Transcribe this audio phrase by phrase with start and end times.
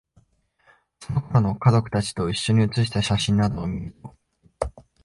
[0.99, 4.15] その頃の、家族達と一緒に写した写真などを見ると、